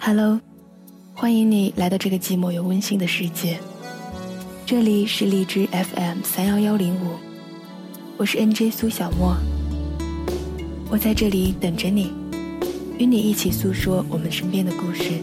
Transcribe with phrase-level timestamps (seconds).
[0.00, 0.40] Hello，
[1.12, 3.58] 欢迎你来到这个寂寞又温馨的世界。
[4.64, 7.16] 这里是荔枝 FM 三幺幺零五，
[8.16, 9.36] 我是 NJ 苏小莫，
[10.88, 12.12] 我在这里等着你，
[12.96, 15.20] 与你一起诉说我们身边的故事。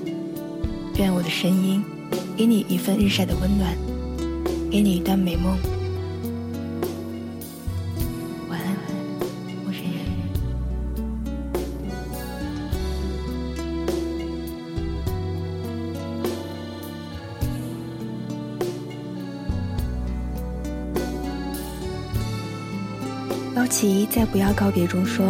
[0.98, 1.84] 愿我的声音
[2.36, 3.76] 给你一份日晒的温暖，
[4.70, 5.57] 给你一段美梦。
[23.65, 25.25] 高奇在《不要告别》中说：“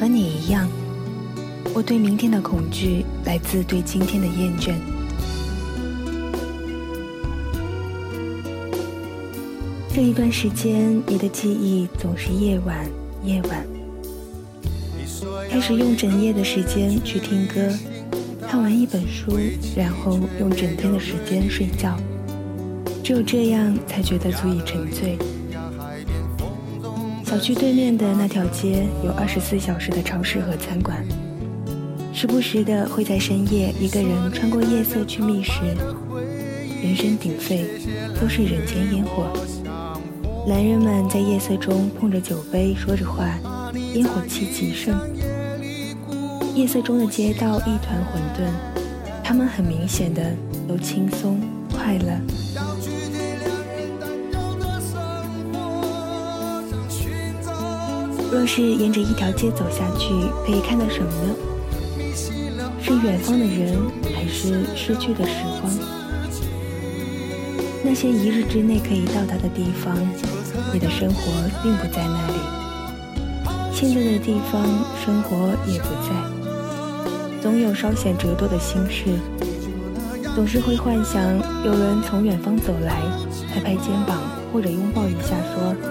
[0.00, 0.68] 和你一样，
[1.72, 4.74] 我对明天的恐惧来自对今天的厌倦。
[9.94, 12.84] 这一段时间，你的记忆总是夜晚，
[13.22, 13.64] 夜晚。
[15.48, 17.72] 开始用整夜的时间去听歌，
[18.48, 19.38] 看完一本书，
[19.76, 21.96] 然后用整天的时间睡觉。
[23.04, 25.16] 只有这样，才觉得足以沉醉。”
[27.30, 30.98] 小区对面的那条街有二十四小时的超市和餐馆，
[32.12, 35.52] 时不时的会在深夜一个人穿过夜色去觅食。
[36.82, 37.66] 人声鼎沸，
[38.20, 39.28] 都是人间烟火。
[40.44, 43.38] 男人们在夜色中碰着酒杯说着话，
[43.94, 44.92] 烟火气极盛。
[46.56, 48.50] 夜色中的街道一团混沌，
[49.22, 50.34] 他们很明显的
[50.66, 51.40] 都轻松
[51.72, 52.49] 快乐。
[58.32, 60.14] 若是沿着一条街走下去，
[60.46, 61.34] 可以看到什么呢？
[62.80, 63.76] 是远方的人，
[64.14, 65.72] 还是逝去的时光？
[67.82, 69.96] 那些一日之内可以到达的地方，
[70.72, 71.32] 你的生活
[71.62, 72.34] 并不在那里。
[73.72, 74.62] 现在的地方，
[75.04, 76.14] 生活也不在。
[77.42, 79.18] 总有稍显折堕的心事，
[80.36, 81.20] 总是会幻想
[81.64, 83.02] 有人从远方走来，
[83.52, 84.18] 拍拍肩膀
[84.52, 85.89] 或者拥抱一下，说。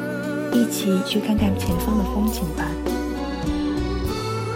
[0.52, 2.66] 一起去看看前方的风景吧。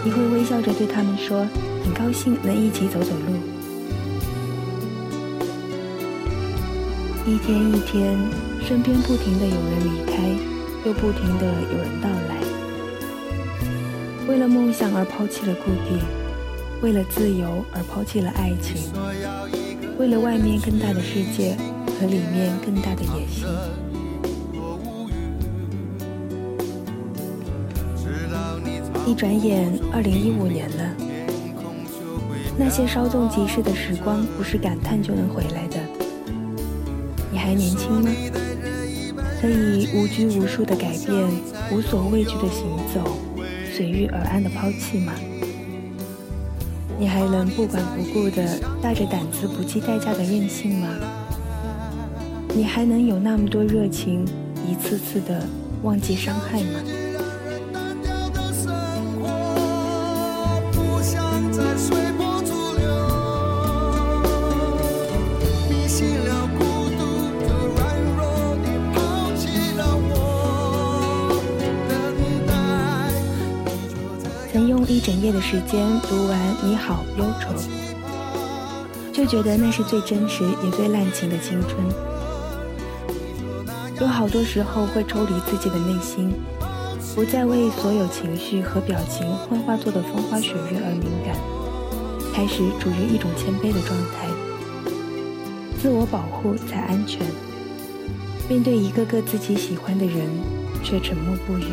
[0.04, 1.46] 你会微笑着对他们说
[1.82, 3.32] ：“很高兴能一起走走路。”
[7.26, 8.18] 一天一天，
[8.66, 10.28] 身边不停的有人离开，
[10.84, 12.36] 又不停的有人到来。
[14.28, 15.98] 为了梦想而抛弃了故地，
[16.82, 18.76] 为了自由而抛弃了爱情，
[19.98, 21.56] 为了外面更大的世界
[21.98, 23.46] 和里面更大的野心。
[29.06, 30.90] 一转眼，二零一五年了。
[32.56, 35.76] 那些稍纵即逝的时光，不是感叹就能回来的。
[37.30, 38.10] 你还年轻吗？
[39.40, 41.28] 可以无拘无束的改变，
[41.70, 43.18] 无所畏惧的行走，
[43.70, 45.12] 随遇而安的抛弃吗？
[46.98, 50.88] 你还能不管不顾的大着胆子不计代价的任性吗？
[52.54, 54.24] 你还能有那么多热情，
[54.66, 55.46] 一次次的
[55.82, 56.80] 忘记伤害吗？
[74.86, 77.50] 一整夜的时间读完《你好，忧愁》，
[79.12, 81.84] 就觉得那是最真实也最滥情的青春。
[84.00, 86.32] 有好多时候会抽离自己的内心，
[87.14, 91.36] 不再为所有情绪和表情幻化作的风花雪月而敏感，
[92.34, 94.26] 开始处于一种谦卑的状态，
[95.80, 97.20] 自我保护才安全。
[98.48, 100.28] 面对一个个自己喜欢的人，
[100.82, 101.64] 却沉默不语。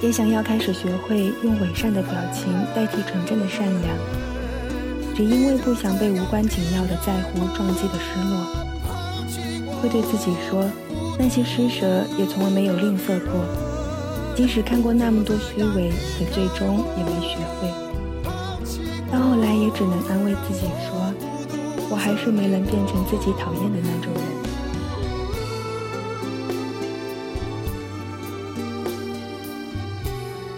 [0.00, 3.96] 也想要开始学会用伪善的表情代替纯真的善良，
[5.14, 8.62] 只因为不想被无关紧要的在乎撞击的失落。
[9.80, 10.64] 会对自己说，
[11.18, 13.44] 那些施舍也从来没有吝啬过，
[14.34, 17.68] 即使看过那么多虚伪，可最终也没学会。
[19.10, 21.12] 到后来也只能安慰自己说，
[21.90, 24.22] 我还是没能变成自己讨厌的那种人。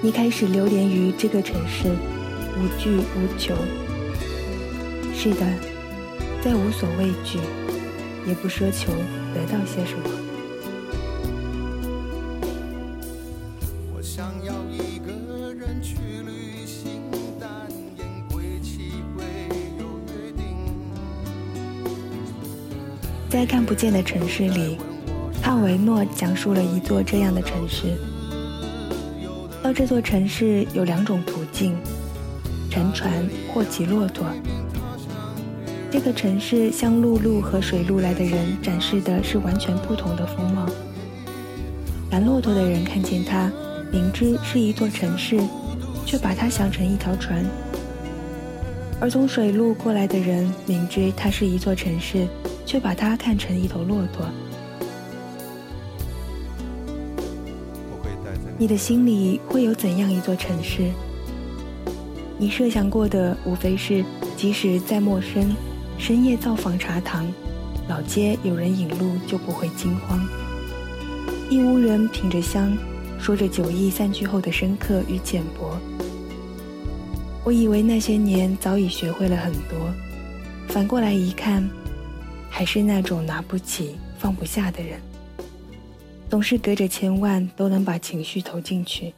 [0.00, 1.88] 你开始流连于这个城市，
[2.56, 3.54] 无惧无求。
[5.14, 5.44] 是的，
[6.42, 7.38] 再无所畏惧，
[8.26, 8.92] 也不奢求
[9.34, 10.13] 得到些什么。
[23.34, 24.78] 在看不见的城市里，
[25.42, 27.92] 帕维诺讲述了一座这样的城市。
[29.60, 31.76] 到这座城市有两种途径：
[32.70, 34.24] 乘船或骑骆驼。
[35.90, 40.64] 这个城市向陆路和水路来的人展示的是完全不同的风貌。
[42.08, 43.50] 赶骆驼的人看见它，
[43.90, 45.40] 明知是一座城市，
[46.06, 47.44] 却把它想成一条船；
[49.00, 52.28] 而从水路过来的人明知它是一座城市，
[52.64, 54.26] 却把它看成一头骆驼。
[58.56, 60.90] 你的心里会有怎样一座城市？
[62.38, 64.04] 你设想过的无非是，
[64.36, 65.54] 即使再陌生，
[65.98, 67.26] 深夜造访茶堂，
[67.88, 70.20] 老街有人引路就不会惊慌。
[71.50, 72.76] 一屋人品着香，
[73.18, 75.78] 说着酒意散去后的深刻与浅薄。
[77.44, 79.92] 我以为那些年早已学会了很多，
[80.68, 81.68] 反过来一看，
[82.56, 85.00] 还是那种拿不起放不下的人。
[86.30, 89.12] 总是隔着千万都能把情绪投进去。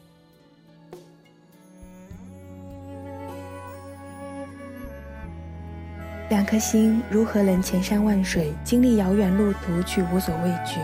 [6.30, 10.80] 两颗心如何能千山万水，经历遥远路途却无所畏惧？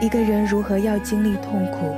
[0.00, 1.94] 一个人如何要经历痛苦，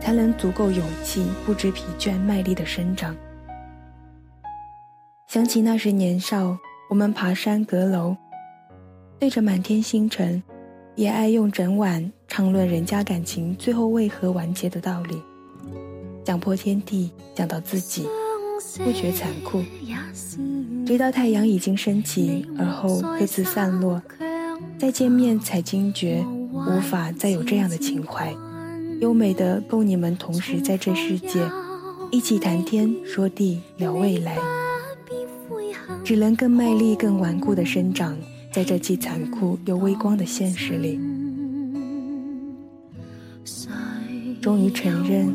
[0.00, 3.14] 才能足够勇气，不知疲倦，卖力的生长？
[5.28, 6.56] 想起那时年少，
[6.88, 8.16] 我们爬山阁楼，
[9.20, 10.42] 对着满天星辰。
[10.96, 15.16] 也爱用整晚畅论人家感情最后为何完结的道理，
[16.24, 18.06] 讲破天地，讲到自己，
[18.84, 19.62] 不觉残酷。
[20.84, 24.02] 直到太阳已经升起，而后各自散落，
[24.78, 26.22] 再见面才惊觉
[26.52, 28.34] 无法再有这样的情怀，
[29.00, 31.40] 优美的够你们同时在这世界
[32.10, 34.36] 一起谈天说地聊未来，
[36.04, 38.18] 只能更卖力、更顽固的生长。
[38.52, 40.98] 在这既残酷又微光的现实里，
[44.42, 45.32] 终于承认，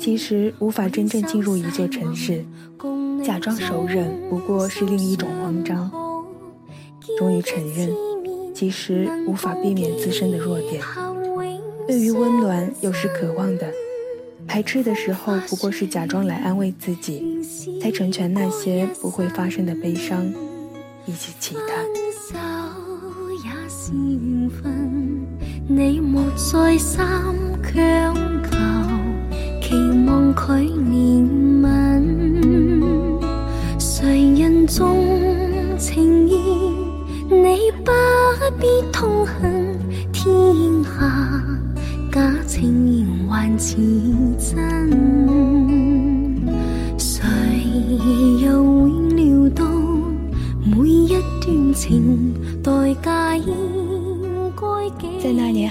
[0.00, 2.44] 其实无法真正进入一座城市，
[3.24, 5.90] 假装熟人不过是另一种慌张。
[7.18, 7.90] 终于承认，
[8.52, 10.82] 其实无法避免自身的弱点。
[11.86, 13.72] 对于温暖，又是渴望的，
[14.46, 17.40] 排斥的时候，不过是假装来安慰自己，
[17.80, 20.26] 才成全那些不会发生的悲伤，
[21.06, 21.97] 以及其他
[23.88, 23.94] 他。
[23.94, 25.26] 缘分，
[25.66, 27.06] 你莫再三
[27.62, 28.14] 强
[28.44, 28.50] 求，
[29.62, 29.74] 期
[30.06, 31.24] 望佢怜
[31.62, 31.66] 悯。
[33.78, 35.06] 谁人重
[35.78, 36.34] 情义？
[37.30, 37.92] 你不
[38.58, 39.78] 必痛恨
[40.12, 40.24] 天
[40.84, 40.98] 下
[42.10, 43.76] 假情言还似
[44.38, 45.57] 真。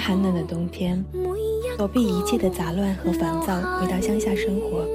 [0.07, 1.03] 寒冷的冬天，
[1.77, 4.87] 躲避一切的杂乱和烦躁，回到乡下生活，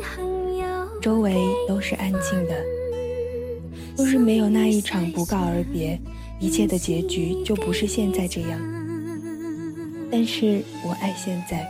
[1.03, 1.37] 周围
[1.69, 2.55] 都是安静的。
[3.94, 6.00] 若是没有那一场不告而别，
[6.41, 8.59] 一切的结局就不是现在这样。
[10.11, 11.69] 但是我爱现在，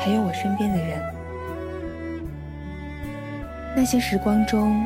[0.00, 1.00] 还有我身边的人。
[3.76, 4.76] 那些时光中，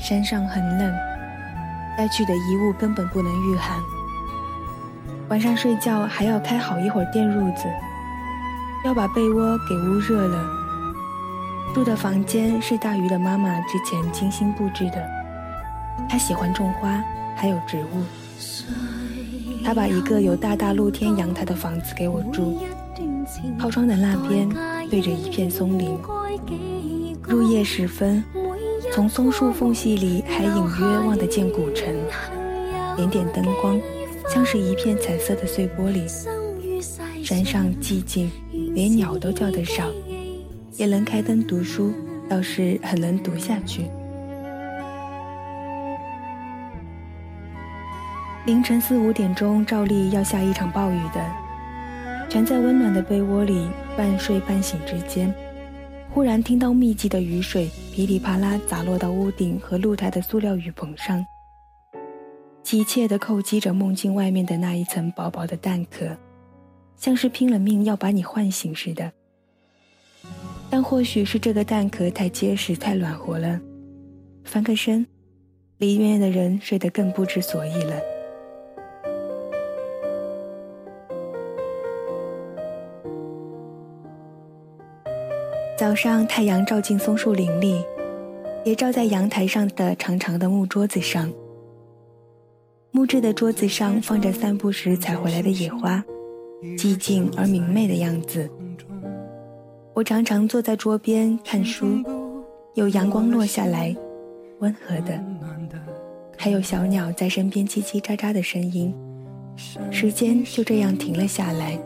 [0.00, 0.90] 山上很冷，
[1.98, 3.78] 带去的衣物根本不能御寒。
[5.28, 7.64] 晚上睡觉还要开好一会儿电褥子，
[8.84, 10.48] 要把被窝给捂热了。
[11.74, 15.04] 住的房间是大鱼的妈妈之前精心布置的，
[16.08, 17.02] 她喜欢种花，
[17.34, 18.04] 还有植物。
[19.64, 22.62] 她把一个有大大露天阳台的房子给我住，
[23.58, 24.48] 靠窗的那边
[24.88, 25.98] 对着一片松林。
[27.24, 28.22] 入夜时分，
[28.92, 31.92] 从松树缝隙里还隐约望得见古城，
[32.94, 33.76] 点点灯光。
[34.28, 36.06] 像是一片彩色的碎玻璃，
[37.24, 38.30] 山上寂静，
[38.74, 39.90] 连鸟都叫得少，
[40.76, 41.92] 也能开灯读书，
[42.28, 43.86] 倒是很能读下去。
[48.46, 51.24] 凌晨四五点钟，照例要下一场暴雨的，
[52.28, 55.32] 蜷在温暖的被窝里，半睡半醒之间，
[56.10, 61.24] 忽然听到密集的雨水噼里啪啦砸落到屋顶和露台的塑料雨棚上。
[62.66, 66.04] 急切地叩击着梦境外面的那一层薄薄的蛋壳，
[66.96, 69.12] 像是拼了命要把你唤醒似的。
[70.68, 73.60] 但或许是这个蛋壳太结实、太暖和了，
[74.42, 75.06] 翻个身，
[75.78, 78.00] 里面的人睡得更不知所以了。
[85.78, 87.80] 早上，太阳照进松树林里，
[88.64, 91.32] 也照在阳台上的长长的木桌子上。
[92.96, 96.02] 木质的桌子上放着散步时采回来的野花，
[96.78, 98.50] 寂静而明媚的样子。
[99.92, 102.02] 我常常坐在桌边看书，
[102.72, 103.94] 有阳光落下来，
[104.60, 105.22] 温和的，
[106.38, 108.94] 还有小鸟在身边叽叽喳喳的声音。
[109.90, 111.78] 时间就这样停了下来，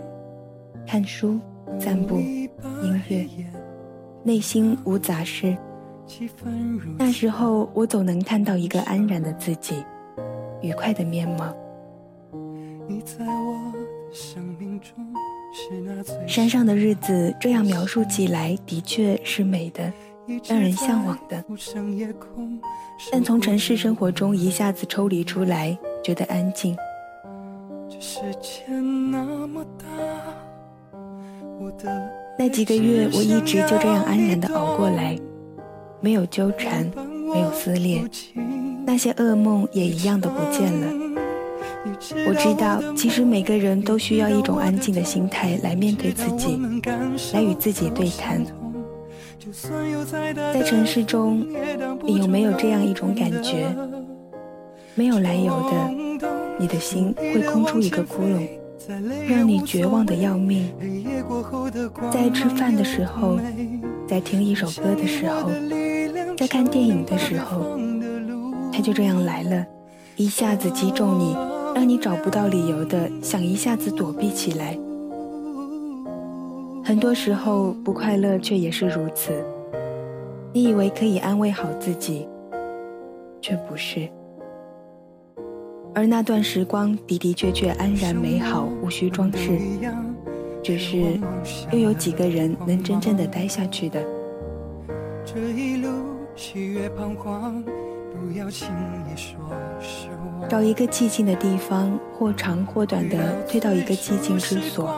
[0.86, 1.40] 看书、
[1.80, 3.26] 散步、音乐，
[4.22, 5.56] 内心无杂事。
[6.96, 9.74] 那时候我总能看到一个安然的自己，
[10.62, 11.54] 愉快的面貌。
[16.26, 19.92] 山上的日子，这样描述起来的确是美的，
[20.48, 21.44] 让人向往的。
[23.12, 26.76] 但从城市生活中一下子抽离出来，觉得安静。
[32.38, 35.18] 那几个月，我一直就这样安然地熬过来，
[36.00, 36.90] 没有纠缠，
[37.32, 38.02] 没有撕裂，
[38.90, 40.92] 那些噩梦也一样的不见了。
[42.26, 46.58] 我知道，其实每个人都需要一种安静的心态来面对自己，
[47.32, 48.44] 来与自己对谈。
[50.52, 51.46] 在城市中，
[52.04, 53.68] 你有没有这样一种感觉？
[54.96, 56.26] 没有来由的，
[56.58, 58.48] 你的心会空出一个窟窿，
[59.28, 60.68] 让你绝望的要命。
[62.10, 63.38] 在吃饭的时候，
[64.08, 65.48] 在听一首歌的时候，
[66.36, 67.78] 在看电影的时候，
[68.72, 69.66] 他就这样来了，
[70.16, 71.36] 一下子击中你。
[71.72, 74.76] 让你找不到理由的想一下子躲避起来，
[76.84, 79.32] 很多时候不快乐却也是如此。
[80.52, 82.28] 你以为可以安慰好自己，
[83.40, 84.08] 却不是。
[85.94, 89.56] 而那段时光的的确确安然美好，无需装饰，
[90.64, 91.20] 只是
[91.72, 94.04] 又有几个人能真正的待下去的？
[95.24, 95.88] 这一路
[96.34, 97.62] 喜悦彷徨。
[100.48, 103.16] 找一个寂静的地方，或长或短的
[103.48, 104.92] 退到一个寂静之所，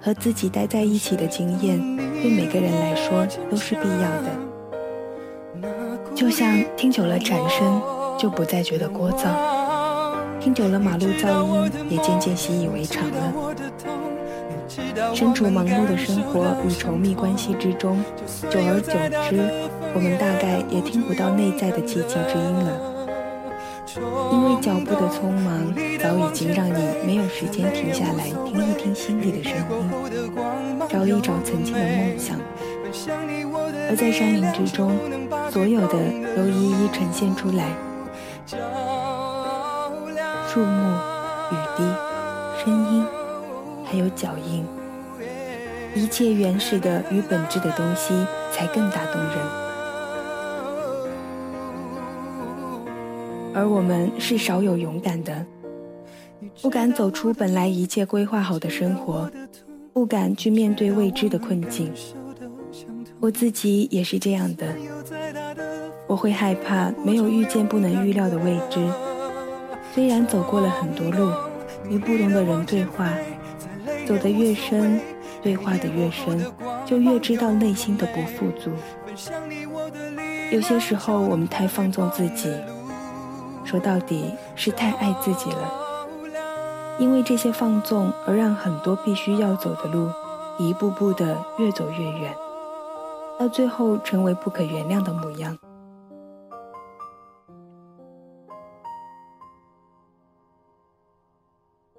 [0.00, 1.78] 和自己待在一起的经验，
[2.20, 4.30] 对每个人来说都是必要的。
[6.14, 7.82] 就像听久了蝉声，
[8.18, 9.28] 就不再觉得聒噪；
[10.40, 13.32] 听久了马路噪音，也渐渐习以为常了。
[15.12, 18.02] 身处忙碌的生活与稠密关系之中，
[18.48, 18.92] 久而久
[19.28, 19.50] 之，
[19.94, 22.90] 我们大概也听不到内在的寂静之音了。
[24.32, 32.36] 因为脚步的匆忙，早已经让你没有时间停下来听一听心里的声音，找一找曾经的梦想。
[33.88, 34.98] 而在山林之中，
[35.52, 35.96] 所有的
[36.34, 37.68] 都一一呈现出来：
[40.48, 40.90] 树木、
[41.52, 41.84] 雨滴、
[42.64, 43.06] 声音，
[43.84, 44.66] 还有脚印。
[45.94, 48.12] 一切原始的与本质的东西，
[48.50, 49.63] 才更打动人。
[53.54, 55.46] 而我们是少有勇敢的，
[56.60, 59.30] 不敢走出本来一切规划好的生活，
[59.92, 61.92] 不敢去面对未知的困境。
[63.20, 64.66] 我自己也是这样的，
[66.08, 68.84] 我会害怕没有遇见不能预料的未知。
[69.94, 71.32] 虽然走过了很多路，
[71.88, 73.08] 与不同的人对话，
[74.06, 75.00] 走得越深。
[75.42, 76.42] 对话的越深，
[76.86, 78.70] 就越知道内心的不富足。
[80.50, 82.50] 有些时候，我们太放纵自己，
[83.74, 85.68] 说到底是太爱自己了。
[86.96, 90.08] 因为这些放纵，而让很多必须要走的路，
[90.60, 92.32] 一步步的越走越远，
[93.36, 95.58] 到最后成为不可原谅的模样。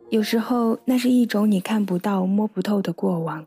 [0.09, 3.45] 有时候，那是一种你看不到、摸不透的过往，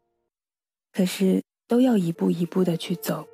[0.92, 3.26] 可是都要一步一步的去走。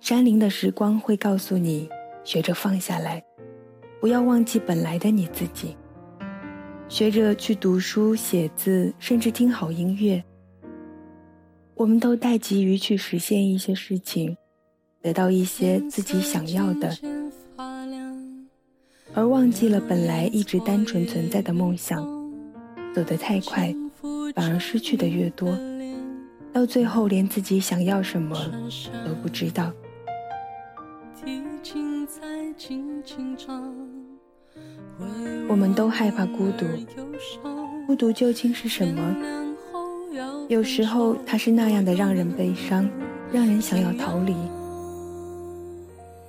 [0.00, 1.90] 山林的时光会告诉你，
[2.24, 3.22] 学着放下来，
[4.02, 5.76] 不要忘记本来的你自己，
[6.88, 10.20] 学着去读书、写字，甚至听好音乐。
[11.76, 14.36] 我们都太急于去实现一些事情，
[15.00, 16.92] 得到一些自己想要的。
[19.14, 22.04] 而忘记了本来一直单纯存在的梦想，
[22.92, 23.72] 走得太快，
[24.34, 25.56] 反而失去的越多，
[26.52, 28.36] 到最后连自己想要什么
[29.06, 29.72] 都不知道。
[35.48, 36.66] 我们都害怕孤独，
[37.86, 39.16] 孤独究竟是什么？
[40.48, 42.88] 有时候它是那样的让人悲伤，
[43.32, 44.34] 让人想要逃离。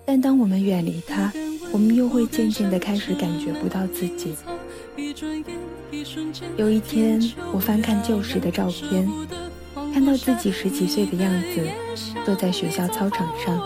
[0.06, 1.32] 但当我们远离它，
[1.72, 4.36] 我们又会渐渐的开始感觉不到自己。
[6.58, 7.22] 有一天，
[7.54, 9.10] 我翻看旧时的照片，
[9.94, 11.62] 看到自己十几岁的样子，
[12.26, 13.62] 坐在学校操场上，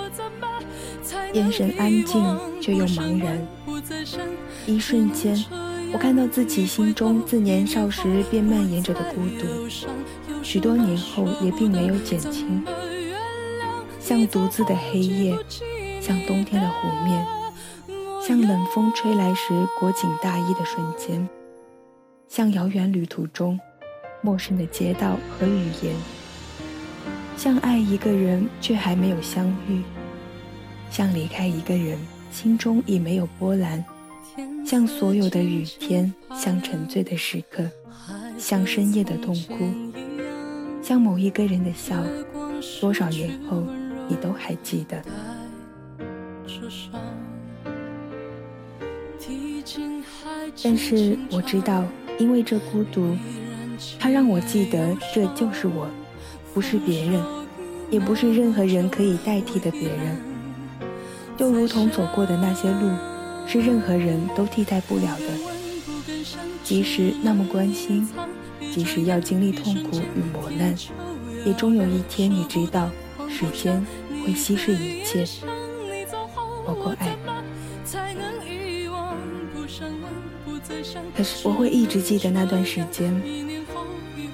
[1.34, 3.46] 眼神安静却又茫然。
[4.66, 5.44] 一瞬间，
[5.94, 9.68] 我看到自己心中自年少时便蔓延着的孤独。
[10.44, 12.64] 许多年后也并没有减轻。
[14.00, 15.38] 像独自的黑夜，
[16.02, 17.26] 像冬天的湖面，
[18.26, 21.28] 像冷风吹来时裹紧大衣的瞬间，
[22.30, 23.60] 像遥远旅途中
[24.22, 25.94] 陌生的街道和语言，
[27.36, 29.82] 像爱一个人却还没有相遇，
[30.90, 31.98] 像离开一个人
[32.32, 33.84] 心中已没有波澜，
[34.66, 37.64] 像所有的雨天，像沉醉的时刻，
[38.38, 39.70] 像深夜的痛哭，
[40.82, 41.96] 像某一个人的笑，
[42.82, 43.64] 多少年后。
[44.10, 45.04] 你都还记得，
[50.64, 51.84] 但是我知道，
[52.18, 53.18] 因为这孤独，
[54.00, 55.90] 它让我记得这就是我，
[56.54, 57.22] 不是别人，
[57.92, 60.18] 也不是任何人可以代替的别人。
[61.38, 62.90] 就如同走过的那些路，
[63.46, 65.26] 是任何人都替代不了的。
[66.64, 68.08] 即使那么关心，
[68.74, 70.76] 即使要经历痛苦与磨难，
[71.46, 72.90] 也终有一天你知道。
[73.30, 73.86] 时间
[74.26, 75.24] 会稀释一切，
[76.66, 77.16] 包括爱。
[81.16, 83.14] 可是我会一直记得那段时间，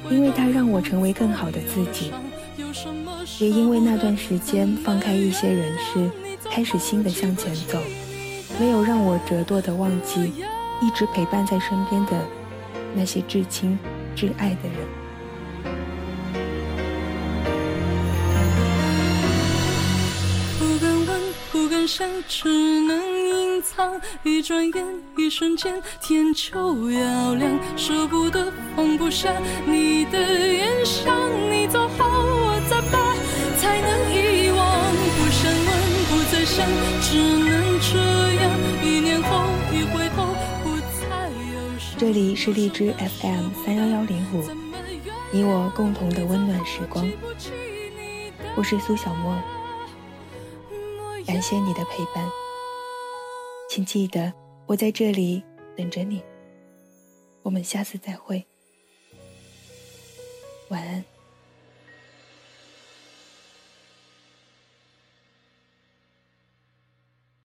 [0.10, 2.12] 因为它让我成为更好的自己，
[3.40, 6.10] 也因为那段时间放开一些人事，
[6.50, 7.80] 开始新的向前走，
[8.60, 10.34] 没有让我折堕的忘记
[10.82, 12.12] 一直陪伴在身边的
[12.94, 13.78] 那些至亲
[14.16, 14.78] 至爱的人。
[20.60, 21.22] 不敢问，
[21.52, 22.48] 不敢想只
[22.82, 24.86] 能隐藏，一转眼，
[25.18, 29.34] 一瞬间，天就要亮，舍不得，放不下
[29.66, 31.14] 你的眼香。
[31.50, 31.88] 你走
[37.02, 37.98] 只能这
[38.36, 38.44] 样。
[38.84, 41.54] 一年后，一回头，不再有。
[41.98, 44.44] 这里是荔枝 FM 三幺幺零五，
[45.32, 47.10] 你我共同的温暖时光。
[48.56, 49.36] 我是苏小沫。
[51.26, 52.30] 感谢你的陪伴，
[53.70, 54.32] 请记得
[54.66, 55.42] 我在这里
[55.76, 56.22] 等着你。
[57.42, 58.46] 我们下次再会，
[60.70, 61.13] 晚安。